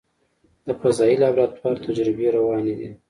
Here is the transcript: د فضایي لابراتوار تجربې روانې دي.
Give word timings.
د 0.67 0.67
فضایي 0.81 1.15
لابراتوار 1.21 1.75
تجربې 1.85 2.27
روانې 2.37 2.73
دي. 2.79 2.89